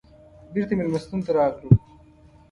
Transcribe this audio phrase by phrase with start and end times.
[0.53, 1.69] بېرته مېلمستون ته راغلو.